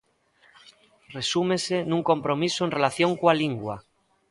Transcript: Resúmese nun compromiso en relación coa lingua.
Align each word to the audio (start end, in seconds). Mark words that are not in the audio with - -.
Resúmese 1.17 1.77
nun 1.89 2.01
compromiso 2.11 2.61
en 2.63 2.73
relación 2.77 3.11
coa 3.19 3.37
lingua. 3.41 3.75